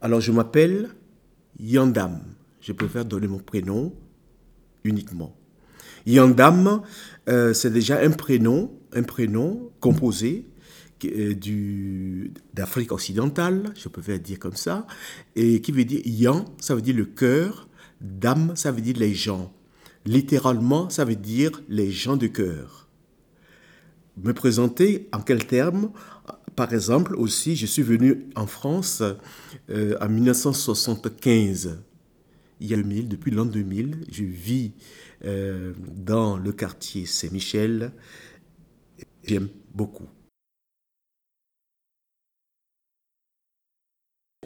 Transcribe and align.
Alors, 0.00 0.20
je 0.20 0.32
m'appelle 0.32 0.90
Yandam. 1.58 2.20
Je 2.60 2.72
préfère 2.72 3.04
donner 3.04 3.26
mon 3.26 3.38
prénom 3.38 3.94
uniquement. 4.84 5.34
Yandam, 6.06 6.82
euh, 7.28 7.52
c'est 7.52 7.70
déjà 7.70 8.00
un 8.00 8.10
prénom, 8.10 8.72
un 8.92 9.02
prénom 9.02 9.70
composé 9.80 10.46
euh, 11.04 11.34
d'Afrique 12.54 12.92
occidentale, 12.92 13.72
je 13.76 13.88
peux 13.88 14.18
dire 14.18 14.38
comme 14.38 14.56
ça, 14.56 14.86
et 15.34 15.60
qui 15.60 15.72
veut 15.72 15.84
dire 15.84 16.00
Yan, 16.04 16.44
ça 16.58 16.74
veut 16.74 16.82
dire 16.82 16.96
le 16.96 17.04
cœur, 17.04 17.68
Dam, 18.00 18.52
ça 18.54 18.72
veut 18.72 18.80
dire 18.80 18.96
les 18.98 19.14
gens. 19.14 19.52
Littéralement, 20.04 20.88
ça 20.90 21.04
veut 21.04 21.16
dire 21.16 21.62
les 21.68 21.90
gens 21.90 22.16
de 22.16 22.26
cœur. 22.26 22.88
Me 24.22 24.32
présenter 24.32 25.08
en 25.12 25.20
quels 25.20 25.46
termes 25.46 25.90
Par 26.56 26.72
exemple, 26.72 27.14
aussi, 27.16 27.54
je 27.54 27.66
suis 27.66 27.82
venu 27.82 28.30
en 28.34 28.46
France 28.46 29.02
euh, 29.68 29.96
en 30.00 30.08
1975. 30.08 31.78
Il 32.60 32.66
y 32.66 32.72
a 32.72 32.78
2000, 32.78 33.08
depuis 33.08 33.30
l'an 33.30 33.44
2000, 33.44 34.06
je 34.10 34.24
vis 34.24 34.72
euh, 35.26 35.74
dans 35.94 36.38
le 36.38 36.52
quartier 36.52 37.04
Saint-Michel. 37.04 37.92
J'aime 39.22 39.50
beaucoup. 39.74 40.06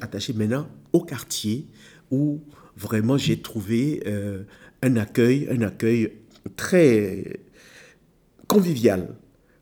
Attaché 0.01 0.33
maintenant 0.33 0.69
au 0.93 1.05
quartier 1.05 1.69
où 2.11 2.41
vraiment 2.77 3.19
j'ai 3.19 3.41
trouvé 3.41 4.03
euh, 4.07 4.43
un 4.83 4.97
accueil, 4.97 5.47
un 5.49 5.63
accueil 5.63 6.13
très 6.57 7.41
convivial, 8.49 9.15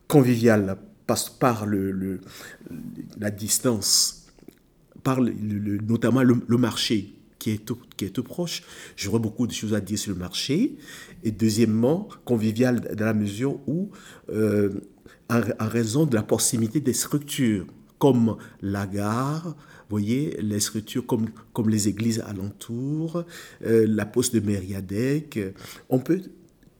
convivial 0.07 0.77
passe 1.09 1.27
par 1.27 1.65
le, 1.65 2.19
la 3.19 3.31
distance, 3.31 4.27
par 5.01 5.19
le, 5.19 5.33
notamment 5.79 6.21
le, 6.21 6.57
marché 6.57 7.15
qui 7.39 7.49
est, 7.49 7.65
tout, 7.65 7.79
qui 7.97 8.05
est 8.05 8.11
tout 8.11 8.21
proche. 8.21 8.61
J'aurais 8.95 9.17
beaucoup 9.17 9.47
de 9.47 9.51
choses 9.51 9.73
à 9.73 9.81
dire 9.81 9.97
sur 9.97 10.13
le 10.13 10.19
marché. 10.19 10.77
Et 11.23 11.31
deuxièmement, 11.31 12.09
convivial 12.25 12.95
dans 12.95 13.05
la 13.05 13.15
mesure 13.15 13.59
où, 13.67 13.89
euh, 14.29 14.69
en, 15.31 15.41
raison 15.67 16.05
de 16.05 16.13
la 16.13 16.21
proximité 16.21 16.79
des 16.79 16.93
structures, 16.93 17.65
comme 17.97 18.37
la 18.61 18.85
gare, 18.85 19.55
voyez, 19.89 20.37
les 20.43 20.59
structures 20.59 21.07
comme, 21.07 21.29
comme 21.53 21.69
les 21.69 21.87
églises 21.87 22.19
alentours, 22.19 23.23
euh, 23.65 23.87
la 23.89 24.05
poste 24.05 24.35
de 24.35 24.41
Mériadec. 24.41 25.39
On 25.89 25.97
peut 25.97 26.21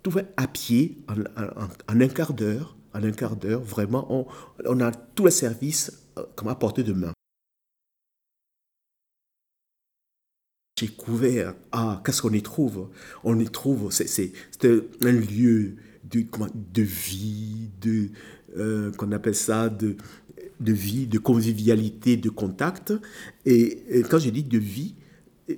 tout 0.03 0.11
faire 0.11 0.27
à 0.37 0.45
pied 0.45 0.99
en, 1.07 1.99
un 1.99 2.07
quart 2.09 2.33
d'heure. 2.33 2.75
Un 3.01 3.11
quart 3.11 3.35
d'heure, 3.35 3.61
vraiment, 3.61 4.27
on, 4.65 4.79
a 4.81 4.91
tous 4.91 5.25
les 5.25 5.31
services 5.31 6.05
euh, 6.17 6.23
comme 6.35 6.49
à 6.49 6.55
portée 6.55 6.83
de 6.83 6.93
main. 6.93 7.13
J'ai 10.79 10.87
couvert, 10.87 11.55
ah, 11.71 12.01
qu'est-ce 12.05 12.21
qu'on 12.21 12.33
y 12.33 12.41
trouve? 12.41 12.89
On 13.23 13.39
y 13.39 13.49
trouve, 13.49 13.91
c'est 13.91 14.31
un 15.01 15.11
lieu 15.11 15.75
de, 16.03 16.25
de 16.73 16.81
vie, 16.81 17.69
de, 17.81 18.09
euh, 18.57 18.91
qu'on 18.93 19.11
appelle 19.11 19.35
ça, 19.35 19.69
de, 19.69 19.95
de 20.59 20.73
vie, 20.73 21.07
de 21.07 21.19
convivialité, 21.19 22.17
de 22.17 22.29
contact. 22.29 22.93
Et, 23.45 24.03
quand 24.09 24.19
je 24.19 24.29
dis 24.29 24.43
de 24.43 24.57
vie, 24.57 24.95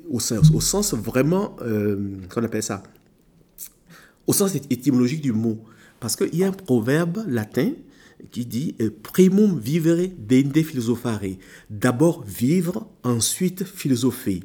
au 0.09 0.19
sens, 0.19 0.51
au 0.51 0.61
sens 0.61 0.93
vraiment, 0.93 1.55
euh, 1.61 2.17
qu'on 2.33 2.43
appelle 2.43 2.63
ça, 2.63 2.83
au 4.27 4.33
sens 4.33 4.55
étymologique 4.55 5.21
du 5.21 5.33
mot. 5.33 5.59
Parce 6.01 6.17
qu'il 6.17 6.35
y 6.35 6.43
a 6.43 6.47
un 6.47 6.51
proverbe 6.51 7.23
latin 7.27 7.71
qui 8.31 8.45
dit 8.45 8.75
euh, 8.81 8.89
primum 9.03 9.57
vivere 9.57 10.09
dende 10.17 10.63
philosophare. 10.63 11.37
D'abord 11.69 12.25
vivre, 12.25 12.87
ensuite 13.03 13.63
philosopher. 13.63 14.41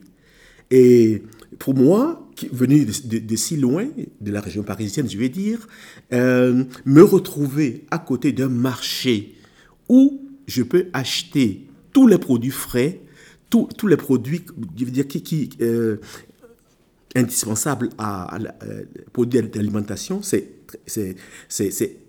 Et 0.71 1.23
pour 1.59 1.75
moi, 1.75 2.29
venu 2.53 2.85
de, 2.85 3.37
si 3.37 3.57
loin, 3.57 3.89
de 4.21 4.31
la 4.31 4.41
région 4.41 4.63
parisienne, 4.63 5.09
je 5.09 5.17
vais 5.17 5.29
dire, 5.29 5.67
euh, 6.13 6.65
me 6.85 7.03
retrouver 7.03 7.85
à 7.91 7.99
côté 7.99 8.33
d'un 8.33 8.49
marché 8.49 9.35
où 9.89 10.21
je 10.47 10.63
peux 10.63 10.87
acheter 10.93 11.67
tous 11.93 12.07
les 12.07 12.19
produits 12.19 12.51
frais, 12.51 13.01
tous, 13.49 13.87
les 13.87 13.97
produits 13.97 14.43
qui 14.43 15.49
euh, 15.63 15.97
indispensables 17.17 17.89
à, 17.99 18.39
euh, 18.63 18.85
produits 19.13 19.43
d'alimentation, 19.43 20.21
c'est 20.23 20.53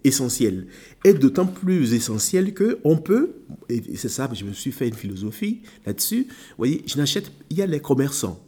essentiel. 0.04 0.68
Et 1.04 1.14
d'autant 1.14 1.46
plus 1.46 1.94
essentiel 1.94 2.54
qu'on 2.54 2.98
peut, 2.98 3.36
et 3.70 3.96
c'est 3.96 4.10
ça, 4.10 4.30
je 4.34 4.44
me 4.44 4.54
suis 4.54 4.72
fait 4.72 4.88
une 4.88 4.96
philosophie 4.96 5.62
là-dessus, 5.86 6.28
vous 6.30 6.56
voyez, 6.58 6.84
je 6.86 6.98
n'achète, 6.98 7.32
il 7.50 7.58
y 7.58 7.62
a 7.62 7.66
les 7.66 7.80
commerçants 7.80 8.44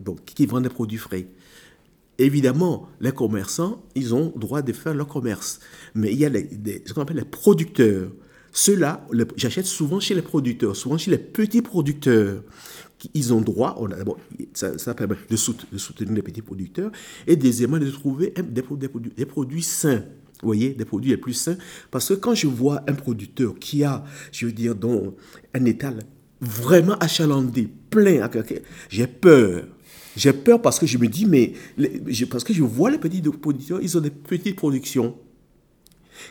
donc, 0.00 0.24
qui 0.24 0.46
vendent 0.46 0.62
des 0.62 0.68
produits 0.68 0.98
frais. 0.98 1.26
Évidemment, 2.18 2.88
les 3.00 3.12
commerçants, 3.12 3.82
ils 3.96 4.14
ont 4.14 4.32
droit 4.36 4.62
de 4.62 4.72
faire 4.72 4.94
leur 4.94 5.08
commerce. 5.08 5.58
Mais 5.94 6.12
il 6.12 6.18
y 6.20 6.26
a 6.26 6.30
ce 6.30 6.92
qu'on 6.92 7.02
appelle 7.02 7.16
les 7.16 7.24
producteurs. 7.24 8.10
Ceux-là, 8.52 9.06
j'achète 9.36 9.64
souvent 9.64 9.98
chez 9.98 10.14
les 10.14 10.22
producteurs, 10.22 10.76
souvent 10.76 10.98
chez 10.98 11.10
les 11.10 11.18
petits 11.18 11.62
producteurs. 11.62 12.42
Ils 13.14 13.32
ont 13.34 13.40
droit, 13.40 13.76
on 13.78 13.88
ça, 14.54 14.94
permet 14.94 15.16
de, 15.28 15.36
soutenir 15.36 16.14
les 16.14 16.22
petits 16.22 16.42
producteurs, 16.42 16.90
et 17.26 17.36
deuxièmement 17.36 17.78
de 17.78 17.90
trouver 17.90 18.32
des, 18.42 18.62
produits, 18.62 19.12
des 19.16 19.26
produits 19.26 19.62
sains. 19.62 20.04
Vous 20.42 20.48
voyez, 20.48 20.70
des 20.70 20.84
produits 20.84 21.10
les 21.10 21.16
plus 21.16 21.34
sains. 21.34 21.56
Parce 21.90 22.08
que 22.08 22.14
quand 22.14 22.34
je 22.34 22.48
vois 22.48 22.82
un 22.88 22.94
producteur 22.94 23.54
qui 23.58 23.84
a, 23.84 24.04
je 24.32 24.46
veux 24.46 24.52
dire, 24.52 24.74
dans 24.74 25.14
un 25.54 25.64
étal 25.64 26.00
vraiment 26.40 26.94
achalandé, 26.98 27.68
plein, 27.90 28.28
j'ai 28.88 29.06
peur. 29.06 29.64
J'ai 30.16 30.32
peur 30.32 30.60
parce 30.60 30.78
que 30.78 30.86
je 30.86 30.98
me 30.98 31.06
dis, 31.06 31.26
mais 31.26 31.54
parce 32.28 32.44
que 32.44 32.52
je 32.52 32.62
vois 32.62 32.90
les 32.90 32.98
petits 32.98 33.22
producteurs, 33.22 33.80
ils 33.80 33.96
ont 33.96 34.00
des 34.00 34.10
petites 34.10 34.56
productions 34.56 35.16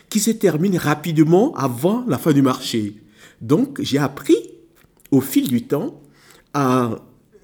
qui 0.08 0.20
se 0.20 0.30
terminent 0.30 0.78
rapidement 0.78 1.54
avant 1.56 2.04
la 2.06 2.18
fin 2.18 2.32
du 2.32 2.42
marché. 2.42 2.96
Donc, 3.40 3.80
j'ai 3.82 3.98
appris 3.98 4.36
au 5.10 5.20
fil 5.20 5.48
du 5.48 5.62
temps 5.64 6.00
à 6.54 6.96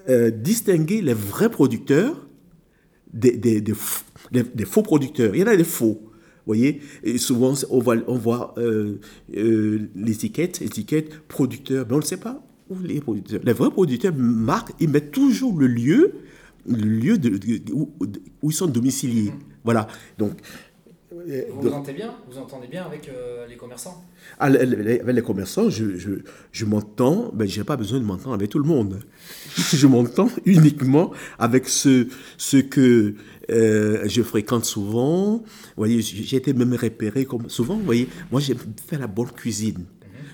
euh, 0.09 0.31
distinguer 0.31 1.03
les 1.03 1.15
vrais 1.15 1.51
producteurs 1.51 2.27
des, 3.13 3.37
des, 3.37 3.61
des, 3.61 3.75
faux 4.65 4.83
producteurs. 4.83 5.35
Il 5.35 5.41
y 5.41 5.45
en 5.45 5.47
a 5.47 5.57
des 5.57 5.65
faux. 5.65 6.01
Vous 6.49 6.55
voyez, 6.55 6.81
et 7.03 7.19
souvent 7.19 7.53
on 7.71 7.79
voit, 7.79 7.97
on 8.07 8.15
voit 8.15 8.55
euh, 8.57 9.01
euh, 9.37 9.91
l'étiquette, 9.95 10.63
étiquette 10.63 11.21
producteur, 11.29 11.85
mais 11.87 11.95
on 11.95 11.99
ne 11.99 12.03
sait 12.03 12.17
pas 12.17 12.43
où 12.71 12.79
les 12.83 13.01
producteurs. 13.01 13.41
Les 13.45 13.53
vrais 13.53 13.71
producteurs 13.71 14.15
marquent, 14.17 14.73
ils 14.81 14.89
mettent 14.89 15.11
toujours 15.11 15.59
le 15.59 15.67
lieu, 15.67 16.13
le 16.67 16.77
lieu 16.77 17.19
de, 17.19 17.39
où, 17.73 17.91
où, 18.43 18.51
ils 18.51 18.55
sont 18.55 18.67
domiciliés. 18.67 19.33
Voilà. 19.65 19.89
Donc, 20.17 20.33
vous, 21.51 21.69
entendez 21.69 21.93
bien 21.93 22.15
Vous 22.31 22.39
entendez 22.39 22.67
bien 22.67 22.85
avec 22.85 23.09
euh, 23.09 23.47
les 23.47 23.57
commerçants 23.57 24.03
ah, 24.39 24.47
Avec 24.47 25.07
les 25.07 25.23
commerçants, 25.23 25.69
je, 25.69 25.97
je, 25.97 26.11
je 26.53 26.65
m'entends, 26.65 27.31
ben, 27.35 27.47
je 27.47 27.59
n'ai 27.59 27.65
pas 27.65 27.77
besoin 27.77 27.99
de 27.99 28.05
m'entendre 28.05 28.35
avec 28.35 28.51
tout 28.51 28.59
le 28.59 28.65
monde. 28.65 29.01
je 29.57 29.87
m'entends 29.87 30.31
uniquement 30.47 31.13
avec 31.39 31.69
ceux, 31.69 32.09
ceux 32.37 32.63
que 32.63 33.15
euh, 33.51 34.03
je 34.07 34.23
fréquente 34.23 34.65
souvent. 34.65 35.37
Vous 35.39 35.45
voyez, 35.77 36.01
j'ai 36.01 36.37
été 36.37 36.53
même 36.53 36.75
repéré 36.75 37.25
comme 37.25 37.49
souvent. 37.51 37.77
Vous 37.77 37.85
voyez, 37.85 38.09
moi, 38.31 38.41
j'ai 38.41 38.57
fait 38.87 38.99
la 38.99 39.07
bonne 39.07 39.31
cuisine. 39.31 39.85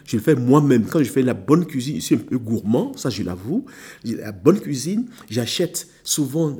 Je 0.04 0.16
le 0.16 0.22
fais 0.22 0.34
moi-même. 0.34 0.84
Quand 0.86 1.02
je 1.02 1.10
fais 1.10 1.22
la 1.22 1.34
bonne 1.34 1.66
cuisine, 1.66 1.96
je 1.96 2.00
suis 2.00 2.14
un 2.14 2.18
peu 2.18 2.38
gourmand, 2.38 2.92
ça 2.96 3.10
je 3.10 3.22
l'avoue. 3.22 3.64
La 4.04 4.32
bonne 4.32 4.60
cuisine, 4.60 5.06
j'achète 5.30 5.88
souvent 6.02 6.56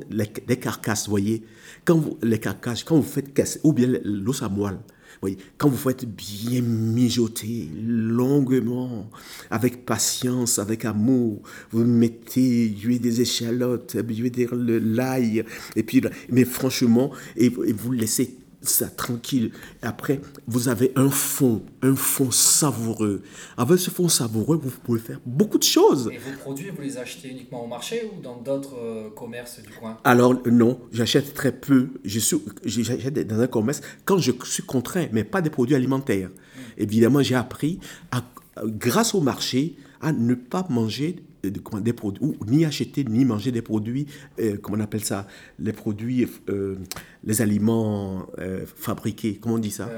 des 0.47 0.57
carcasses, 0.57 1.05
vous 1.05 1.11
voyez. 1.11 1.43
Quand 1.85 1.97
vous, 1.97 2.17
les 2.23 2.39
carcasses, 2.39 2.83
quand 2.83 2.95
vous 2.95 3.03
faites 3.03 3.33
casser, 3.33 3.59
ou 3.63 3.73
bien 3.73 3.87
l'os 4.03 4.41
à 4.41 4.49
moelle, 4.49 4.79
voyez, 5.21 5.37
quand 5.57 5.69
vous 5.69 5.77
faites 5.77 6.05
bien 6.05 6.61
mijoter 6.61 7.69
longuement, 7.83 9.09
avec 9.49 9.85
patience, 9.85 10.59
avec 10.59 10.85
amour, 10.85 11.41
vous 11.71 11.83
mettez 11.83 12.69
des 12.69 13.21
échalotes, 13.21 13.95
veux 13.95 14.29
dire 14.29 14.49
l'ail, 14.53 15.43
et 15.75 15.83
puis, 15.83 16.01
mais 16.29 16.45
franchement, 16.45 17.11
et, 17.35 17.45
et 17.45 17.73
vous 17.73 17.91
laissez 17.91 18.37
ça 18.67 18.87
tranquille. 18.87 19.51
Après, 19.81 20.21
vous 20.47 20.67
avez 20.67 20.91
un 20.95 21.09
fond, 21.09 21.63
un 21.81 21.95
fond 21.95 22.31
savoureux. 22.31 23.21
Avec 23.57 23.79
ce 23.79 23.89
fond 23.89 24.09
savoureux, 24.09 24.59
vous 24.61 24.71
pouvez 24.83 24.99
faire 24.99 25.19
beaucoup 25.25 25.57
de 25.57 25.63
choses. 25.63 26.09
Et 26.11 26.17
vos 26.17 26.37
produits, 26.37 26.69
vous 26.69 26.81
les 26.81 26.97
achetez 26.97 27.29
uniquement 27.29 27.63
au 27.63 27.67
marché 27.67 28.09
ou 28.11 28.21
dans 28.21 28.37
d'autres 28.37 28.75
euh, 28.77 29.09
commerces 29.09 29.61
du 29.61 29.69
coin? 29.69 29.97
Alors 30.03 30.35
non, 30.45 30.79
j'achète 30.91 31.33
très 31.33 31.51
peu. 31.51 31.89
Je 32.03 32.19
suis, 32.19 32.37
j'achète 32.63 33.27
dans 33.27 33.39
un 33.39 33.47
commerce 33.47 33.81
quand 34.05 34.17
je 34.17 34.31
suis 34.43 34.63
contraint, 34.63 35.07
mais 35.11 35.23
pas 35.23 35.41
des 35.41 35.49
produits 35.49 35.75
alimentaires. 35.75 36.29
Hmm. 36.29 36.61
Évidemment, 36.77 37.21
j'ai 37.21 37.35
appris, 37.35 37.79
à, 38.11 38.23
grâce 38.63 39.15
au 39.15 39.21
marché, 39.21 39.75
à 40.01 40.11
ne 40.11 40.35
pas 40.35 40.65
manger 40.69 41.17
des 41.49 41.93
produits, 41.93 42.23
ou 42.23 42.35
ni 42.45 42.65
acheter 42.65 43.03
ni 43.03 43.25
manger 43.25 43.51
des 43.51 43.61
produits, 43.61 44.07
euh, 44.39 44.57
comment 44.61 44.77
on 44.77 44.81
appelle 44.81 45.03
ça, 45.03 45.27
les 45.59 45.73
produits, 45.73 46.27
euh, 46.49 46.75
les 47.23 47.41
aliments 47.41 48.27
euh, 48.39 48.65
fabriqués, 48.65 49.37
comment 49.41 49.55
on 49.55 49.59
dit 49.59 49.71
ça? 49.71 49.89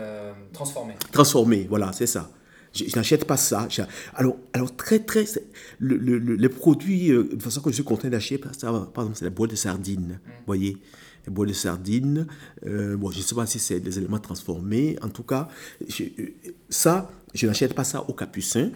Transformés. 0.54 0.96
Transformés, 1.12 1.68
voilà, 1.70 1.92
c'est 1.94 2.08
ça. 2.08 2.32
Je, 2.74 2.84
n'achète 2.96 3.26
pas 3.26 3.38
ça. 3.38 3.68
Alors, 4.14 4.38
alors 4.54 4.76
très, 4.76 5.00
très. 5.00 5.26
Le, 5.80 5.98
le, 5.98 6.18
les 6.18 6.50
produits, 6.50 7.10
de 7.10 7.42
façon 7.42 7.62
que 7.62 7.70
je 7.70 7.76
suis 7.76 7.84
content 7.84 8.08
d'acheter, 8.08 8.38
par 8.38 8.52
exemple, 8.52 9.12
c'est 9.16 9.26
la 9.26 9.32
boîte 9.32 9.52
de 9.52 9.56
sardines. 9.56 10.20
Vous 10.26 10.46
voyez 10.46 10.78
Les 11.26 11.34
boîtes 11.34 11.50
de 11.50 11.54
sardines. 11.54 12.28
Euh, 12.68 12.96
bon, 12.96 13.10
je 13.10 13.18
ne 13.18 13.24
sais 13.24 13.34
pas 13.34 13.48
si 13.48 13.58
c'est 13.58 13.80
des 13.80 13.98
éléments 13.98 14.20
transformés. 14.20 14.98
En 15.02 15.10
tout 15.10 15.24
cas, 15.24 15.48
je, 15.88 16.04
ça, 16.70 17.10
je 17.34 17.48
n'achète 17.48 17.74
pas 17.74 17.84
ça 17.84 18.08
au 18.08 18.14
capucin 18.14 18.70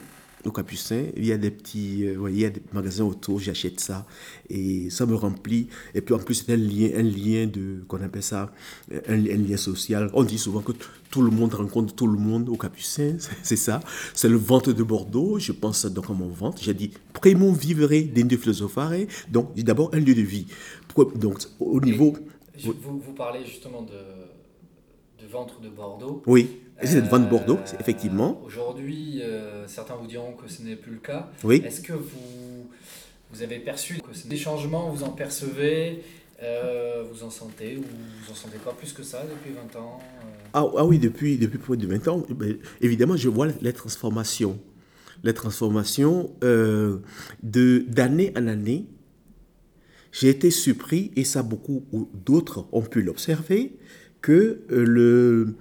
au 0.46 0.52
Capucin, 0.52 1.06
il 1.16 1.26
y 1.26 1.32
a 1.32 1.38
des 1.38 1.52
petits, 1.52 2.06
euh, 2.06 2.30
il 2.30 2.40
y 2.40 2.46
a 2.46 2.50
des 2.50 2.62
magasins 2.74 3.06
autour, 3.06 3.40
j'achète 3.40 3.80
ça 3.80 4.06
et 4.50 4.90
ça 4.90 5.06
me 5.06 5.16
remplit. 5.16 5.68
Et 5.94 6.02
puis 6.02 6.14
en 6.14 6.20
plus, 6.20 6.36
c'est 6.36 6.54
un 6.54 6.58
lien, 6.58 6.90
un 6.96 7.04
lien 7.04 7.48
de, 7.48 7.84
qu'on 7.88 8.02
appelle 8.02 8.24
ça, 8.24 8.52
un, 9.08 9.16
lien 9.16 9.58
social. 9.58 10.10
On 10.14 10.24
dit 10.24 10.38
souvent 10.38 10.62
que 10.62 10.72
tout 11.10 11.22
le 11.22 11.32
monde 11.32 11.54
rencontre 11.54 11.94
tout 11.94 12.08
le 12.08 12.18
monde 12.18 12.50
au 12.50 12.56
Capucin, 12.56 13.18
c'est 13.44 13.56
ça. 13.56 13.80
C'est 14.14 14.30
le 14.30 14.38
ventre 14.38 14.74
de 14.74 14.84
Bordeaux, 14.84 15.40
je 15.40 15.52
pense 15.52 15.86
donc 15.86 16.10
à 16.10 16.14
mon 16.14 16.30
ventre. 16.30 16.62
J'ai 16.62 16.74
dit, 16.74 16.92
Prémon 17.14 17.54
vivre 17.54 17.88
de 17.88 18.38
philosophare, 18.38 18.94
donc 19.30 19.54
d'abord 19.56 19.90
un 19.94 20.00
lieu 20.00 20.16
de 20.16 20.22
vie. 20.22 20.48
Donc 21.16 21.40
au 21.60 21.80
niveau... 21.80 22.14
vous, 22.64 22.74
vous, 23.00 23.14
parlez 23.14 23.46
justement 23.46 23.84
de, 23.84 25.24
de 25.24 25.32
ventre 25.32 25.60
de 25.62 25.70
Bordeaux. 25.70 26.24
Oui. 26.26 26.50
C'est 26.84 27.02
de 27.02 27.30
Bordeaux, 27.30 27.60
effectivement. 27.80 28.42
Aujourd'hui, 28.44 28.81
euh, 28.81 28.81
certains 29.72 29.96
vous 29.96 30.08
diront 30.08 30.34
que 30.34 30.48
ce 30.48 30.62
n'est 30.62 30.76
plus 30.76 30.94
le 30.94 31.00
cas. 31.00 31.32
Oui. 31.44 31.62
Est-ce 31.66 31.82
que 31.82 31.94
vous, 31.94 32.70
vous 33.32 33.42
avez 33.42 33.60
perçu 33.60 34.00
que 34.00 34.28
des 34.28 34.38
changements, 34.38 34.90
vous 34.90 35.04
en 35.04 35.12
percevez 35.12 36.04
euh, 36.44 37.04
vous 37.12 37.24
en 37.24 37.30
sentez 37.30 37.78
ou 37.78 37.82
vous 37.82 38.32
en 38.32 38.36
sentez 38.36 38.58
pas 38.58 38.72
plus 38.72 38.94
que 38.94 39.04
ça 39.04 39.24
depuis 39.30 39.54
20 39.54 39.80
ans 39.80 40.00
euh? 40.02 40.48
ah, 40.54 40.66
ah, 40.76 40.86
oui, 40.86 40.98
depuis, 40.98 41.38
depuis 41.38 41.60
plus 41.60 41.78
de 41.78 41.86
20 41.86 42.08
ans, 42.08 42.26
évidemment, 42.82 43.16
je 43.16 43.30
vois 43.30 43.48
les 43.62 43.74
transformations. 43.74 44.60
Les 45.24 45.36
transformations 45.36 46.34
de 46.42 47.86
d'année 47.88 48.34
en 48.36 48.48
année. 48.48 48.88
J'ai 50.12 50.30
été 50.30 50.50
surpris, 50.50 51.12
et 51.16 51.24
ça 51.24 51.44
beaucoup 51.44 51.86
d'autres 52.26 52.66
ont 52.72 52.82
pu 52.82 53.04
l'observer, 53.04 53.78
que 54.22 54.64
le, 54.68 55.56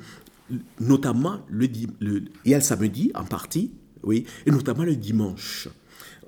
notamment 0.81 1.41
le, 1.51 1.69
le, 2.01 2.25
il 2.47 2.51
y 2.51 2.55
a 2.55 2.57
le 2.57 2.65
samedi 2.65 3.13
en 3.15 3.25
partie, 3.25 3.71
oui, 4.03 4.25
et 4.47 4.51
notamment 4.51 4.85
le 4.85 4.97
dimanche. 4.97 5.69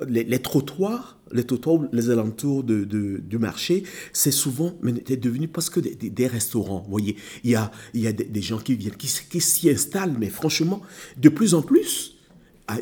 Les, 0.09 0.39
trottoirs, 0.41 1.19
les 1.31 1.45
trottoirs, 1.45 1.83
les 1.93 2.11
alentours 2.11 2.65
du 2.65 3.39
marché, 3.39 3.85
c'est 4.13 4.33
souvent 4.33 4.75
devenu 4.83 5.47
presque 5.47 5.81
des, 5.81 5.95
des, 5.95 6.27
restaurants. 6.27 6.85
Voyez, 6.89 7.17
il 7.45 7.51
y 7.51 7.55
a, 7.55 7.71
il 7.95 8.01
y 8.01 8.07
a 8.07 8.13
des, 8.13 8.43
gens 8.43 8.59
qui 8.59 8.75
viennent, 8.75 8.97
qui, 8.97 9.09
qui 9.31 9.41
s'y 9.41 9.71
installent, 9.71 10.17
mais 10.19 10.29
franchement, 10.29 10.83
de 11.19 11.29
plus 11.29 11.55
en 11.55 11.63
plus, 11.63 12.17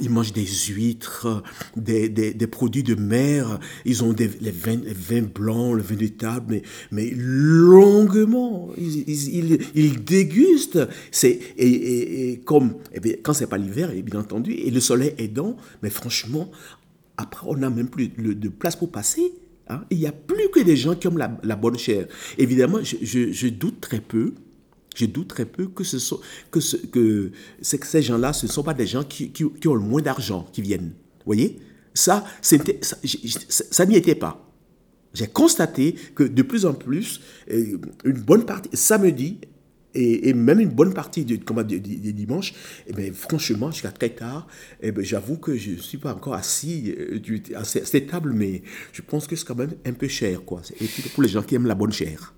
ils 0.00 0.10
mangent 0.10 0.32
des 0.32 0.46
huîtres, 0.46 1.42
des, 1.76 2.08
des, 2.08 2.46
produits 2.46 2.82
de 2.82 2.94
mer, 2.94 3.58
ils 3.84 4.04
ont 4.04 4.12
des, 4.12 4.31
les, 4.40 4.50
vins, 4.50 4.81
vins 4.87 5.22
blancs, 5.22 5.76
le 5.76 5.82
vin 5.82 5.96
de 5.96 6.06
table, 6.08 6.46
mais, 6.54 6.62
mais 6.90 7.10
longuement. 7.14 8.70
Ils, 8.76 9.58
ils, 9.75 10.04
dégustent. 10.04 10.81
C'est, 11.10 11.38
et, 11.56 12.32
et, 12.32 12.40
comme, 12.40 12.75
eh 12.92 13.19
quand 13.22 13.32
c'est 13.32 13.46
pas 13.46 13.58
l'hiver, 13.58 13.90
bien 14.02 14.20
entendu, 14.20 14.52
et 14.52 14.70
le 14.70 14.81
soleil 14.81 15.14
aidant, 15.19 15.56
mais 15.82 15.90
franchement, 15.90 16.50
après, 17.16 17.46
on 17.48 17.56
n'a 17.56 17.70
même 17.70 17.88
plus 17.88 18.08
de 18.08 18.48
place 18.48 18.76
pour 18.76 18.90
passer. 18.90 19.32
Hein. 19.69 19.84
Il 19.90 19.98
n'y 19.98 20.06
a 20.06 20.12
plus 20.12 20.50
que 20.50 20.60
des 20.60 20.76
gens 20.76 20.94
qui 20.94 21.08
ont 21.08 21.16
la, 21.16 21.56
bonne 21.56 21.78
chair. 21.78 22.06
Évidemment, 22.38 22.78
je, 22.82 23.32
je 23.32 23.48
doute 23.48 23.81
très 23.81 24.00
peu 24.00 24.34
je 24.94 25.06
doute 25.06 25.28
très 25.28 25.46
peu 25.46 25.66
que, 25.69 25.84
ce 25.84 25.96
que, 26.50 26.60
ce, 26.60 26.76
que, 26.76 27.31
ces 27.60 28.02
gens-là, 28.02 28.32
ce 28.32 28.46
ne 28.46 28.50
sont 28.50 28.62
pas 28.62 28.75
des 28.75 28.87
gens 28.87 29.04
qui, 29.04 29.32
ont 29.66 29.75
le 29.75 29.81
moins 29.81 30.02
d'argent 30.02 30.48
qui 30.52 30.62
viennent. 30.62 30.92
Vous 31.19 31.26
voyez? 31.26 31.58
Ça, 31.94 32.25
ça, 32.40 32.56
ça 33.70 33.87
n'y 33.87 33.96
était 33.96 34.14
pas. 34.14 34.46
J'ai 35.12 35.26
constaté 35.26 35.96
que 36.14 36.22
de 36.22 36.42
plus 36.42 36.66
en 36.66 36.75
plus, 36.75 37.20
euh, 37.50 37.78
une 38.04 38.20
bonne 38.20 38.44
partie, 38.44 38.70
samedi, 38.75 39.40
et, 39.94 40.32
même 40.34 40.60
une 40.60 40.69
bonne 40.69 40.94
partie 40.94 41.25
du, 41.25 41.38
du, 41.38 41.81
du, 41.81 42.12
dimanche, 42.12 42.52
et 42.87 42.90
eh 42.90 42.92
bien, 42.92 43.12
franchement, 43.12 43.72
jusqu'à 43.72 43.90
très 43.90 44.10
tard, 44.10 44.46
eh 44.81 44.92
bien, 44.92 45.02
j'avoue 45.02 45.37
que 45.37 45.56
je 45.56 45.72
ne 45.72 45.76
suis 45.78 45.98
pas 45.98 46.14
encore 46.14 46.34
assis 46.34 46.94
euh, 46.96 47.20
à 47.56 47.64
cette 47.64 48.06
table, 48.08 48.32
mais 48.32 48.62
je 48.92 49.02
pense 49.02 49.26
que 49.26 49.34
c'est 49.34 49.44
quand 49.44 49.56
même 49.56 49.75
un 49.84 49.92
peu 49.92 50.06
cher. 50.06 50.44
Quoi. 50.44 50.62
Et 50.81 50.87
pour 51.12 51.25
les 51.25 51.28
gens 51.28 51.42
qui 51.42 51.56
aiment 51.56 51.66
la 51.66 51.75
bonne 51.75 51.92
chair. 51.92 52.34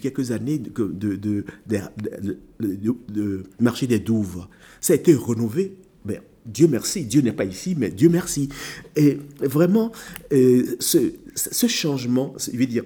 Quelques 0.00 0.30
années 0.30 0.58
de, 0.58 1.44
marché 3.60 3.86
des 3.86 3.98
douves. 3.98 4.46
Ça 4.80 4.92
a 4.92 4.96
été 4.96 5.14
renouvelé. 5.14 5.76
Mais 6.04 6.20
Dieu 6.46 6.66
merci, 6.68 7.04
Dieu 7.04 7.20
n'est 7.20 7.32
pas 7.32 7.44
ici, 7.44 7.74
mais 7.76 7.90
Dieu 7.90 8.08
merci. 8.08 8.48
Et 8.96 9.18
vraiment, 9.40 9.92
euh, 10.32 10.76
ce, 10.80 11.66
changement, 11.66 12.34
je 12.38 12.56
veux 12.56 12.66
dire, 12.66 12.84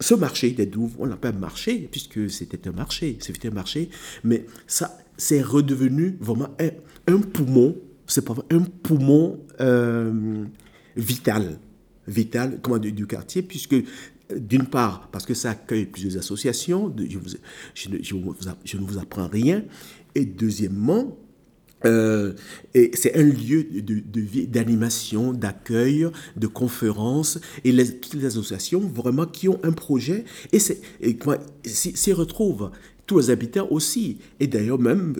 ce 0.00 0.14
marché 0.14 0.50
des 0.50 0.66
douves, 0.66 0.92
on 0.98 1.06
l'appelle 1.06 1.36
marché, 1.36 1.88
puisque 1.90 2.30
c'était 2.30 2.68
un 2.68 2.72
marché, 2.72 3.16
c'était 3.20 3.48
un 3.48 3.52
marché, 3.52 3.88
mais 4.24 4.44
ça, 4.66 4.98
c'est 5.16 5.42
redevenu 5.42 6.16
vraiment 6.20 6.48
un, 7.06 7.18
poumon, 7.18 7.76
c'est 8.06 8.24
pas 8.24 8.34
un 8.50 8.60
poumon 8.60 9.40
euh, 9.60 10.44
vital 10.96 11.58
vital 12.06 12.58
comment, 12.60 12.78
du, 12.78 13.06
quartier, 13.06 13.42
puisque 13.42 13.76
d'une 14.38 14.66
part, 14.66 15.08
parce 15.10 15.26
que 15.26 15.34
ça 15.34 15.50
accueille 15.50 15.86
plusieurs 15.86 16.18
associations, 16.18 16.94
je, 17.74 17.88
ne 17.88 18.84
vous 18.84 18.98
apprends 18.98 19.28
rien. 19.28 19.64
Et 20.14 20.24
deuxièmement, 20.24 21.16
euh, 21.84 22.34
c'est 22.94 23.16
un 23.16 23.22
lieu 23.22 23.66
d'animation, 24.46 25.32
d'accueil, 25.32 26.06
de 26.36 26.46
conférences, 26.46 27.40
et 27.64 27.72
les, 27.72 27.98
toutes 27.98 28.14
les 28.14 28.26
associations 28.26 28.80
vraiment 28.80 29.26
qui 29.26 29.48
ont 29.48 29.58
un 29.62 29.72
projet 29.72 30.24
et 30.52 30.58
s'y 30.58 32.12
retrouvent 32.12 32.70
tous 33.06 33.18
les 33.18 33.30
habitants 33.30 33.66
aussi. 33.70 34.18
Et 34.40 34.46
d'ailleurs 34.46 34.78
même, 34.78 35.14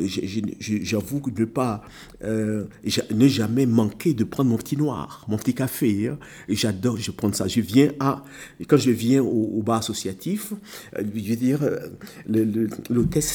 j'avoue 0.58 1.23
ne 1.37 1.44
pas, 1.44 1.82
euh, 2.23 2.64
ne 3.11 3.29
jamais 3.29 3.67
manquer 3.67 4.14
de 4.14 4.25
prendre 4.25 4.50
mon 4.50 4.56
petit 4.56 4.76
noir, 4.76 5.25
mon 5.29 5.37
petit 5.37 5.55
café. 5.55 6.08
Hein. 6.08 6.19
J'adore, 6.49 6.96
je 6.96 7.11
prends 7.11 7.32
ça. 7.32 7.49
Je 7.49 7.61
viens 7.61 7.93
à, 8.00 8.25
quand 8.69 8.76
je 8.76 8.90
viens 8.90 9.23
au, 9.23 9.62
bar 9.62 9.79
associatif, 9.79 10.52
euh, 10.96 11.02
je 11.14 11.31
veux 11.31 11.37
dire, 11.37 11.62
euh, 11.62 12.69
l'hôtesse 12.90 13.32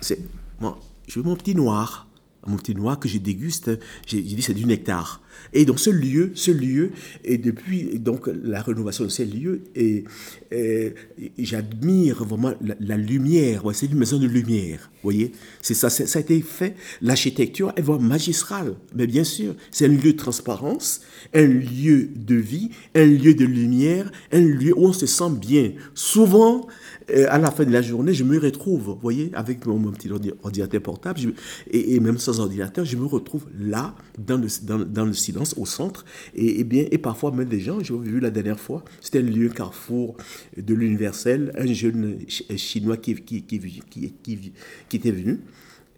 c'est, 0.00 0.20
moi, 0.60 0.78
je 1.06 1.20
veux 1.20 1.24
mon 1.26 1.36
petit 1.36 1.54
noir 1.54 2.08
mon 2.46 2.56
petit 2.56 2.74
noir 2.74 2.98
que 2.98 3.08
je 3.08 3.18
déguste, 3.18 3.70
j'ai 4.06 4.22
dit 4.22 4.40
c'est 4.40 4.54
du 4.54 4.64
nectar. 4.64 5.20
Et 5.52 5.64
donc 5.64 5.80
ce 5.80 5.90
lieu, 5.90 6.30
ce 6.34 6.50
lieu, 6.50 6.90
et 7.24 7.38
depuis 7.38 7.98
donc 7.98 8.28
la 8.44 8.62
rénovation 8.62 9.04
de 9.04 9.08
ces 9.08 9.24
lieux, 9.24 9.62
et, 9.74 10.04
j'admire 11.38 12.24
vraiment 12.24 12.52
la, 12.80 12.96
lumière. 12.96 13.62
c'est 13.72 13.86
une 13.86 13.98
maison 13.98 14.18
de 14.18 14.26
lumière. 14.26 14.90
Voyez, 15.02 15.32
c'est 15.62 15.74
ça, 15.74 15.90
ça 15.90 16.18
a 16.18 16.22
été 16.22 16.40
fait. 16.40 16.74
L'architecture 17.02 17.72
est 17.76 17.82
vraiment 17.82 18.08
magistrale, 18.08 18.74
mais 18.94 19.06
bien 19.06 19.24
sûr, 19.24 19.54
c'est 19.70 19.86
un 19.86 19.88
lieu 19.88 20.12
de 20.12 20.16
transparence, 20.16 21.02
un 21.34 21.46
lieu 21.46 22.08
de 22.14 22.34
vie, 22.34 22.70
un 22.94 23.04
lieu 23.04 23.34
de 23.34 23.44
lumière, 23.44 24.10
un 24.32 24.40
lieu 24.40 24.72
où 24.76 24.86
on 24.86 24.92
se 24.92 25.06
sent 25.06 25.30
bien. 25.40 25.72
Souvent, 25.94 26.66
euh, 27.10 27.26
à 27.28 27.38
la 27.38 27.50
fin 27.50 27.64
de 27.64 27.70
la 27.70 27.82
journée, 27.82 28.12
je 28.12 28.24
me 28.24 28.38
retrouve, 28.38 28.98
voyez, 29.00 29.30
avec 29.34 29.64
mon, 29.66 29.78
petit 29.92 30.10
ordinateur 30.10 30.82
portable, 30.82 31.20
et, 31.70 32.00
même 32.00 32.18
sans 32.18 32.40
ordinateur, 32.40 32.84
je 32.84 32.96
me 32.96 33.06
retrouve 33.06 33.46
là, 33.58 33.94
dans 34.18 34.36
le, 34.36 34.48
dans, 34.62 34.78
dans 34.78 35.12
au 35.56 35.66
centre, 35.66 36.04
et, 36.34 36.64
bien, 36.64 36.86
et 36.90 36.98
parfois 36.98 37.30
même 37.32 37.48
des 37.48 37.60
gens, 37.60 37.80
j'ai 37.80 37.96
vu 37.96 38.20
la 38.20 38.30
dernière 38.30 38.60
fois, 38.60 38.84
c'était 39.00 39.22
le 39.22 39.30
lieu 39.30 39.48
carrefour 39.48 40.16
de 40.56 40.74
l'universel, 40.74 41.52
un 41.56 41.66
jeune 41.66 42.18
chinois 42.56 42.96
qui, 42.96 43.14
qui, 43.14 43.42
qui, 43.42 43.82
qui, 43.90 44.52
qui 44.88 44.96
était 44.96 45.10
venu, 45.10 45.40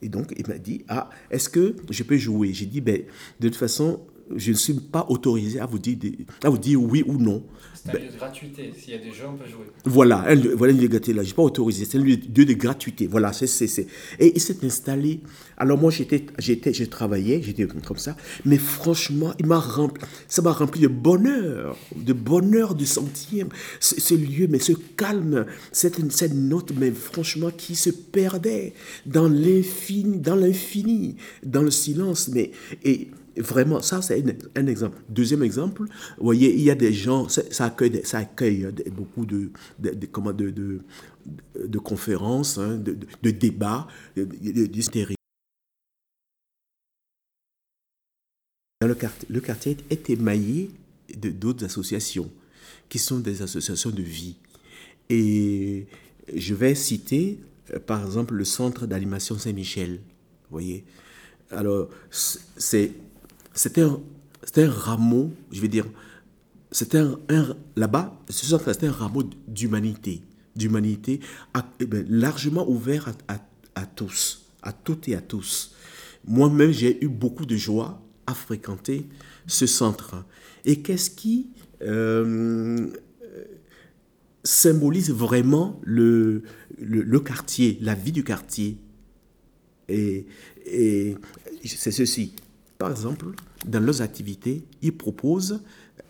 et 0.02 0.08
donc 0.08 0.32
il 0.36 0.46
m'a 0.46 0.58
dit, 0.58 0.84
ah, 0.88 1.10
est-ce 1.30 1.48
que 1.48 1.76
je 1.90 2.02
peux 2.02 2.16
jouer? 2.16 2.52
J'ai 2.52 2.66
dit, 2.66 2.80
ben, 2.80 3.02
de 3.40 3.48
toute 3.48 3.58
façon, 3.58 4.00
je 4.36 4.50
ne 4.50 4.56
suis 4.56 4.74
pas 4.74 5.06
autorisé 5.08 5.60
à 5.60 5.66
vous 5.66 5.78
dire, 5.78 5.96
à 6.44 6.48
vous 6.48 6.58
dire 6.58 6.82
oui 6.82 7.02
ou 7.06 7.18
non. 7.18 7.42
C'est 7.74 7.88
un 7.88 7.92
ben, 7.94 8.02
lieu 8.02 8.12
de 8.12 8.16
gratuité. 8.16 8.72
S'il 8.76 8.92
y 8.92 8.94
a 8.94 8.98
des 8.98 9.12
jeux, 9.12 9.24
on 9.26 9.36
peut 9.36 9.48
jouer. 9.48 9.64
Voilà, 9.84 10.26
voilà 10.54 10.72
un 10.72 10.76
lieu 10.76 10.82
de 10.82 10.86
gratuité. 10.88 11.14
Là, 11.14 11.22
je 11.22 11.28
n'ai 11.28 11.34
pas 11.34 11.42
autorisé. 11.42 11.86
C'est 11.86 11.96
un 11.96 12.02
lieu 12.02 12.16
de 12.16 12.52
gratuité. 12.52 13.06
Voilà, 13.06 13.32
c'est. 13.32 13.46
c'est, 13.46 13.86
Et 14.18 14.32
il 14.34 14.40
s'est 14.40 14.64
installé. 14.64 15.20
Alors, 15.56 15.78
moi, 15.78 15.90
j'étais, 15.90 16.26
j'étais, 16.38 16.74
je 16.74 16.84
travaillais, 16.84 17.40
j'étais 17.42 17.66
comme 17.66 17.96
ça. 17.96 18.16
Mais 18.44 18.58
franchement, 18.58 19.32
il 19.38 19.46
m'a 19.46 19.58
rempli, 19.58 20.02
ça 20.28 20.42
m'a 20.42 20.52
rempli 20.52 20.80
de 20.82 20.88
bonheur, 20.88 21.76
de 21.96 22.12
bonheur 22.12 22.74
de 22.74 22.84
sentir 22.84 23.46
ce, 23.78 24.14
lieu, 24.14 24.46
mais 24.48 24.58
ce 24.58 24.72
calme, 24.72 25.46
cette, 25.72 26.12
cette 26.12 26.34
note, 26.34 26.72
mais 26.76 26.90
franchement, 26.90 27.50
qui 27.56 27.76
se 27.76 27.90
perdait 27.90 28.74
dans 29.06 29.28
l'infini, 29.28 30.18
dans 30.18 30.36
l'infini, 30.36 31.16
dans 31.42 31.62
le 31.62 31.70
silence. 31.70 32.28
Mais, 32.28 32.50
et 32.84 33.08
vraiment, 33.36 33.80
ça 33.80 34.02
c'est 34.02 34.24
un, 34.56 34.66
exemple. 34.66 34.98
Deuxième 35.08 35.42
exemple, 35.42 35.82
vous 35.82 36.24
voyez, 36.24 36.54
il 36.54 36.62
y 36.62 36.70
a 36.70 36.74
des 36.74 36.92
gens, 36.92 37.28
ça 37.28 37.64
accueille, 37.64 38.00
ça 38.04 38.18
accueille 38.18 38.68
beaucoup 38.92 39.26
de, 39.26 39.50
de, 39.78 39.90
de, 39.90 40.80
de, 41.66 41.78
conférences, 41.78 42.58
hein, 42.58 42.76
de, 42.76 42.96
de, 43.22 43.30
débats, 43.30 43.86
d'hystérie. 44.16 45.14
Le 48.82 48.94
quartier, 48.94 49.28
le 49.30 49.40
quartier 49.40 49.76
est 49.90 50.08
émaillé 50.08 50.70
d'autres 51.14 51.64
associations 51.64 52.30
qui 52.88 52.98
sont 52.98 53.18
des 53.18 53.42
associations 53.42 53.90
de 53.90 54.02
vie. 54.02 54.36
Et 55.10 55.86
je 56.34 56.54
vais 56.54 56.74
citer, 56.74 57.38
euh, 57.72 57.78
par 57.78 58.04
exemple, 58.04 58.34
le 58.34 58.44
centre 58.44 58.86
d'animation 58.86 59.38
Saint-Michel. 59.38 59.94
Vous 59.94 60.52
voyez 60.52 60.84
Alors, 61.50 61.88
c'est 62.10 62.92
un, 63.76 64.00
un 64.56 64.70
rameau, 64.70 65.32
je 65.50 65.60
vais 65.60 65.68
dire, 65.68 65.86
c'était 66.72 66.98
un, 66.98 67.56
là-bas, 67.76 68.18
ce 68.28 68.46
centre, 68.46 68.72
c'était 68.72 68.86
un 68.86 68.92
rameau 68.92 69.24
d'humanité, 69.48 70.22
d'humanité 70.54 71.20
eh 71.80 71.86
ben, 71.86 72.06
largement 72.08 72.68
ouvert 72.68 73.12
à, 73.28 73.38
à, 73.74 73.86
tous, 73.86 74.46
à 74.62 74.72
toutes 74.72 75.08
et 75.08 75.14
à 75.14 75.20
tous. 75.20 75.74
Moi-même, 76.24 76.70
j'ai 76.70 77.02
eu 77.04 77.08
beaucoup 77.08 77.46
de 77.46 77.56
joie 77.56 78.02
à 78.26 78.34
fréquenter 78.34 79.06
ce 79.46 79.66
centre. 79.66 80.24
Et 80.64 80.80
qu'est-ce 80.82 81.10
qui 81.10 81.48
euh, 81.82 82.88
symbolise 84.44 85.10
vraiment 85.10 85.80
le, 85.82 86.42
le, 86.78 87.20
quartier, 87.20 87.78
la 87.80 87.94
vie 87.94 88.12
du 88.12 88.22
quartier? 88.22 88.78
Et, 89.88 90.26
et 90.66 91.16
c'est 91.64 91.90
ceci. 91.90 92.34
Par 92.80 92.90
exemple, 92.90 93.26
dans 93.66 93.78
leurs 93.78 94.00
activités, 94.00 94.64
ils 94.80 94.96
proposent, 94.96 95.60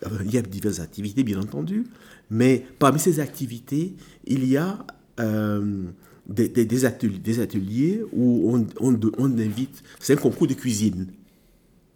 euh, 0.05 0.09
il 0.23 0.33
y 0.33 0.37
a 0.37 0.41
diverses 0.41 0.79
activités 0.79 1.21
bien 1.21 1.37
entendu, 1.37 1.85
mais 2.29 2.65
parmi 2.79 2.97
ces 2.97 3.19
activités, 3.19 3.93
il 4.25 4.47
y 4.47 4.55
a 4.55 4.85
euh, 5.19 5.83
des, 6.29 6.85
ateliers, 6.85 8.01
où 8.13 8.55
on, 8.55 8.65
on, 8.79 8.97
on 9.17 9.37
invite, 9.37 9.83
c'est 9.99 10.13
un 10.13 10.15
concours 10.15 10.47
de 10.47 10.53
cuisine, 10.53 11.07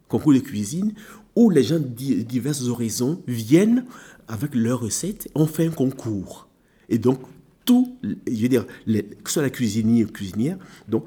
concours 0.09 0.33
de 0.33 0.39
cuisine, 0.39 0.93
où 1.37 1.49
les 1.49 1.63
gens 1.63 1.79
de 1.79 1.85
divers 2.23 2.67
horizons 2.67 3.23
viennent 3.27 3.85
avec 4.27 4.53
leurs 4.53 4.81
recettes, 4.81 5.29
on 5.35 5.47
fait 5.47 5.67
un 5.67 5.71
concours. 5.71 6.49
Et 6.89 6.97
donc, 6.97 7.21
tout, 7.63 7.95
je 8.03 8.41
veux 8.41 8.49
dire, 8.49 8.65
que 8.67 9.01
ce 9.27 9.33
soit 9.35 9.41
la 9.41 9.49
cuisinier 9.49 10.03
ou 10.03 10.07
cuisinière, 10.09 10.57
donc, 10.89 11.05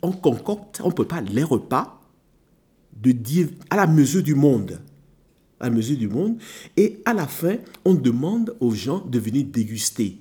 on, 0.00 0.12
concocte, 0.12 0.80
on 0.82 0.88
ne 0.88 0.94
peut 0.94 1.04
pas 1.04 1.20
les 1.20 1.44
repas 1.44 1.97
de 3.02 3.12
dire 3.12 3.48
à 3.70 3.76
la 3.76 3.86
mesure 3.86 4.22
du 4.22 4.34
monde. 4.34 4.80
À 5.60 5.68
la 5.68 5.74
mesure 5.74 5.96
du 5.96 6.08
monde. 6.08 6.38
Et 6.76 7.00
à 7.04 7.14
la 7.14 7.26
fin, 7.26 7.56
on 7.84 7.94
demande 7.94 8.56
aux 8.60 8.72
gens 8.72 9.04
de 9.04 9.18
venir 9.18 9.44
déguster. 9.46 10.18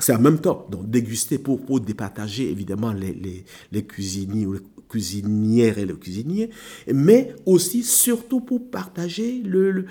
C'est 0.00 0.14
en 0.14 0.20
même 0.20 0.40
temps, 0.40 0.66
donc 0.70 0.90
déguster 0.90 1.38
pour, 1.38 1.64
pour 1.64 1.80
départager 1.80 2.50
évidemment 2.50 2.92
les, 2.92 3.44
les, 3.70 3.84
cuisiniers 3.84 4.44
ou 4.44 4.54
les 4.54 4.60
cuisinières 4.88 5.78
et 5.78 5.86
les 5.86 5.94
cuisiniers, 5.94 6.50
mais 6.92 7.34
aussi 7.44 7.84
surtout 7.84 8.40
pour 8.40 8.68
partager 8.70 9.42
le, 9.44 9.70
le, 9.70 9.86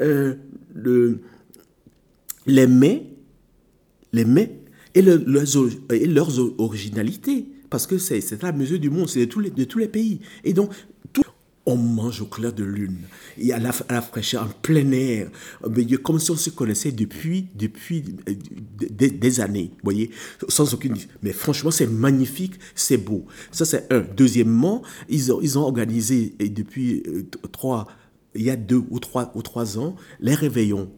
euh, 0.00 0.34
le 0.74 1.20
les 2.46 2.66
mets, 2.66 3.06
les 4.12 4.24
mets 4.24 4.60
et, 4.96 5.02
leurs, 5.02 5.20
et 5.92 6.06
leurs 6.06 6.60
originalités, 6.60 7.46
parce 7.68 7.86
que 7.86 7.98
c'est 7.98 8.42
la 8.42 8.52
mesure 8.52 8.78
du 8.78 8.90
monde, 8.90 9.08
c'est 9.08 9.26
de 9.26 9.64
tous 9.64 9.78
les, 9.78 9.88
pays. 9.88 10.20
Et 10.42 10.52
donc, 10.52 10.72
on 11.68 11.76
mange 11.76 12.22
au 12.22 12.26
clair 12.26 12.52
de 12.52 12.62
lune, 12.62 12.98
y 13.36 13.52
a 13.52 13.58
la, 13.58 13.72
la 13.90 14.00
fraîcheur 14.00 14.44
en 14.44 14.48
plein 14.62 14.90
air, 14.92 15.30
comme 16.02 16.20
si 16.20 16.30
on 16.30 16.36
se 16.36 16.50
connaissait 16.50 16.92
depuis, 16.92 17.48
depuis 17.56 18.04
euh, 18.28 18.34
des, 18.88 19.40
années, 19.40 19.72
voyez, 19.82 20.10
sans 20.48 20.72
aucune... 20.72 20.94
Mais 21.22 21.32
franchement, 21.32 21.72
c'est 21.72 21.88
magnifique, 21.88 22.54
c'est 22.76 22.98
beau. 22.98 23.26
Ça, 23.50 23.64
c'est 23.64 23.92
un. 23.92 24.04
Deuxièmement, 24.16 24.82
ils 25.08 25.32
ont, 25.32 25.40
ils 25.42 25.58
ont 25.58 25.62
organisé 25.62 26.36
et 26.38 26.48
depuis 26.48 27.02
euh, 27.08 27.26
trois, 27.50 27.88
il 28.36 28.42
y 28.42 28.50
a 28.50 28.56
deux 28.56 28.82
ou 28.88 29.00
trois, 29.00 29.32
ou 29.34 29.42
trois 29.42 29.76
ans, 29.76 29.96
les 30.20 30.34
réveillons. 30.34 30.88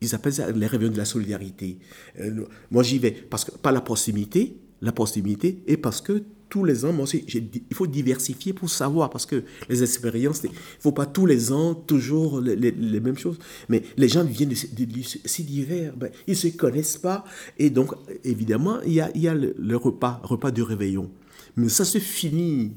Ils 0.00 0.14
appellent 0.14 0.54
les 0.56 0.66
réveillons 0.66 0.92
de 0.92 0.96
la 0.96 1.04
solidarité. 1.04 1.78
Euh, 2.18 2.44
moi, 2.70 2.82
j'y 2.82 2.98
vais 2.98 3.10
parce 3.10 3.44
que, 3.44 3.52
par 3.52 3.72
la 3.72 3.80
proximité, 3.80 4.56
la 4.80 4.92
proximité, 4.92 5.62
et 5.66 5.76
parce 5.76 6.00
que 6.00 6.22
tous 6.50 6.64
les 6.64 6.84
ans, 6.84 6.92
moi 6.92 7.04
aussi, 7.04 7.24
il 7.28 7.76
faut 7.76 7.86
diversifier 7.86 8.52
pour 8.52 8.68
savoir, 8.68 9.08
parce 9.08 9.24
que 9.24 9.44
les 9.68 9.82
expériences, 9.82 10.40
il 10.42 10.50
ne 10.50 10.54
faut 10.80 10.92
pas 10.92 11.06
tous 11.06 11.24
les 11.24 11.52
ans 11.52 11.74
toujours 11.74 12.40
les, 12.40 13.00
mêmes 13.00 13.16
choses. 13.16 13.38
Mais 13.68 13.82
les 13.96 14.08
gens 14.08 14.24
viennent 14.24 14.54
si 14.54 15.44
divers, 15.44 15.96
ben, 15.96 16.10
ils 16.26 16.32
ne 16.32 16.36
se 16.36 16.48
connaissent 16.48 16.98
pas. 16.98 17.24
Et 17.58 17.70
donc, 17.70 17.92
évidemment, 18.24 18.80
il 18.84 18.94
y 18.94 19.00
a, 19.00 19.16
y 19.16 19.30
le, 19.30 19.76
repas, 19.76 20.20
repas 20.24 20.50
de 20.50 20.60
réveillon. 20.60 21.10
Mais 21.56 21.68
ça 21.68 21.84
se 21.84 21.98
finit 21.98 22.72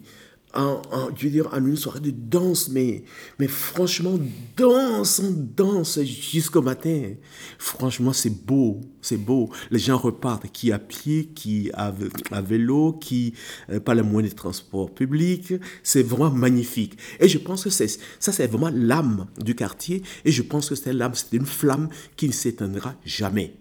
en, 0.53 0.81
je 1.15 1.25
veux 1.25 1.31
dire, 1.31 1.50
en 1.51 1.65
une 1.65 1.75
soirée 1.75 2.00
de 2.00 2.12
danse, 2.12 2.69
mais, 2.69 3.03
mais 3.39 3.48
franchement, 3.48 4.19
danse, 4.55 5.19
on 5.19 5.31
danse 5.31 6.00
jusqu'au 6.01 6.62
matin. 6.62 7.13
Franchement, 7.57 8.13
c'est 8.13 8.29
beau, 8.29 8.81
c'est 9.01 9.17
beau. 9.17 9.50
Les 9.72 9.79
gens 9.79 9.98
repartent, 9.98 10.51
qui 10.51 10.72
à 10.72 10.79
pied, 10.79 11.31
qui 11.33 11.72
à, 11.74 11.91
vélo, 12.41 12.93
qui 12.93 13.33
euh, 13.72 13.79
par 13.79 13.95
le 13.95 14.03
moyen 14.03 14.29
de 14.29 14.33
transport 14.33 14.93
public. 14.93 15.53
C'est 15.81 16.03
vraiment 16.03 16.31
magnifique. 16.31 16.98
Et 17.19 17.27
je 17.27 17.38
pense 17.39 17.63
que 17.63 17.69
c'est, 17.69 17.88
ça, 18.19 18.31
c'est 18.31 18.48
vraiment 18.48 18.72
l'âme 18.74 19.27
du 19.43 19.55
quartier. 19.55 20.03
Et 20.24 20.31
je 20.31 20.43
pense 20.43 20.69
que 20.69 20.75
c'est 20.75 20.93
l'âme, 20.93 21.13
c'est 21.15 21.36
une 21.36 21.45
flamme 21.45 21.89
qui 22.15 22.27
ne 22.27 22.33
s'éteindra 22.33 22.95
jamais. 23.05 23.55